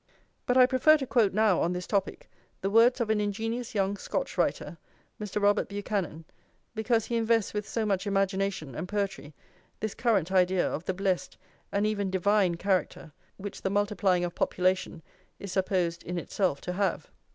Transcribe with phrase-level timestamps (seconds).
[0.47, 2.27] But I prefer to quote now, on this topic,
[2.61, 4.79] the words of an ingenious young Scotch writer,
[5.21, 5.39] Mr.
[5.39, 6.25] Robert Buchanan,
[6.73, 9.35] because he invests with so much imagination and poetry
[9.79, 11.37] this current idea of the blessed
[11.71, 15.03] and even divine character which the multiplying of population
[15.37, 17.11] is supposed in itself to have.